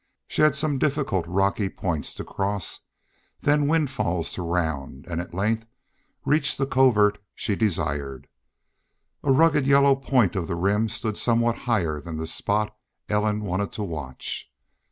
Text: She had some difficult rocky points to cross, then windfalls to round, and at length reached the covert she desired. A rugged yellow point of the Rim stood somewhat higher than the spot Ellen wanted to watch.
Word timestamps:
She 0.27 0.41
had 0.41 0.55
some 0.55 0.79
difficult 0.79 1.27
rocky 1.27 1.69
points 1.69 2.15
to 2.15 2.23
cross, 2.23 2.79
then 3.41 3.67
windfalls 3.67 4.33
to 4.33 4.41
round, 4.41 5.05
and 5.07 5.21
at 5.21 5.31
length 5.31 5.67
reached 6.25 6.57
the 6.57 6.65
covert 6.65 7.19
she 7.35 7.55
desired. 7.55 8.27
A 9.21 9.31
rugged 9.31 9.67
yellow 9.67 9.95
point 9.95 10.35
of 10.35 10.47
the 10.47 10.55
Rim 10.55 10.89
stood 10.89 11.17
somewhat 11.17 11.55
higher 11.69 12.01
than 12.01 12.17
the 12.17 12.25
spot 12.25 12.75
Ellen 13.09 13.41
wanted 13.43 13.71
to 13.73 13.83
watch. 13.83 14.51